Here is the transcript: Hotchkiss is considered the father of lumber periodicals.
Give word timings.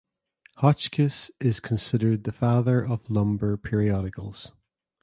Hotchkiss 0.55 1.29
is 1.39 1.59
considered 1.59 2.23
the 2.23 2.31
father 2.31 2.83
of 2.83 3.07
lumber 3.07 3.55
periodicals. 3.55 4.51